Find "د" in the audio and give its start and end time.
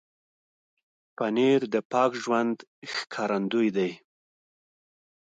1.73-1.75